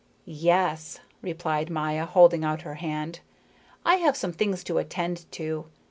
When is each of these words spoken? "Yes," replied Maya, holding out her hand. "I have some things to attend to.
"Yes," 0.25 0.99
replied 1.21 1.69
Maya, 1.69 2.07
holding 2.07 2.43
out 2.43 2.63
her 2.63 2.73
hand. 2.73 3.19
"I 3.85 3.97
have 3.97 4.17
some 4.17 4.33
things 4.33 4.63
to 4.63 4.79
attend 4.79 5.31
to. 5.33 5.67